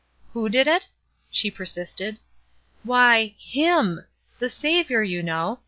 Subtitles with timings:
[0.33, 0.87] ''Who did it?"
[1.29, 2.17] she persisted.
[2.81, 4.03] "Why, HIM;
[4.39, 5.59] the Saviour, you know.